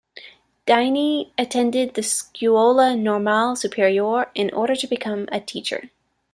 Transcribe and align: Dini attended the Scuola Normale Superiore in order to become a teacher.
Dini 0.65 1.29
attended 1.37 1.93
the 1.93 2.01
Scuola 2.01 2.95
Normale 2.99 3.55
Superiore 3.55 4.31
in 4.33 4.51
order 4.51 4.75
to 4.75 4.87
become 4.87 5.29
a 5.31 5.39
teacher. 5.39 5.91